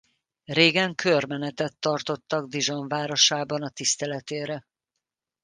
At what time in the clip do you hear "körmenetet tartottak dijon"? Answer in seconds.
0.95-2.87